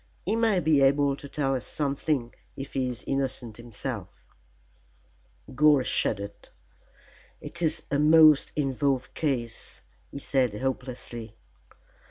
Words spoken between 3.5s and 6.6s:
himself." Gore shuddered.